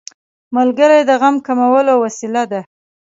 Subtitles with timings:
[0.55, 2.61] ملګری د غم کمولو وسیله ده